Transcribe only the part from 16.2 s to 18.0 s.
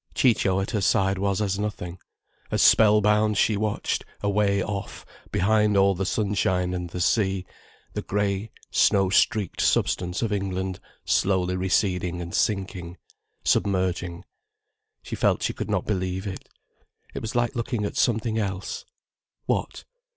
it. It was like looking at